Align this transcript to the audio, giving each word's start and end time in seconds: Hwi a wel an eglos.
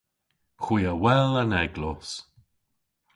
Hwi 0.63 0.81
a 0.91 0.93
wel 1.01 1.31
an 1.41 1.51
eglos. 1.63 2.09